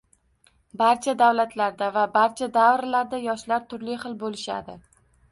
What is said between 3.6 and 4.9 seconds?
turli hil boʻlishadi.